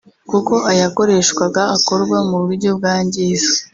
[0.29, 3.51] kuko ayakoreshwaga akorwa mu buryo bwangiza